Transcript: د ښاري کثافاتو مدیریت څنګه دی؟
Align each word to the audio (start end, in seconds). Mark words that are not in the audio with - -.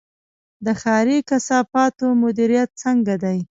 د 0.65 0.67
ښاري 0.81 1.17
کثافاتو 1.29 2.05
مدیریت 2.23 2.69
څنګه 2.83 3.13
دی؟ 3.23 3.37